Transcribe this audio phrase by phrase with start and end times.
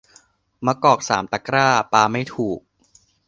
[0.65, 2.59] มะกอกสามตะกร้า ปาไม่ถูก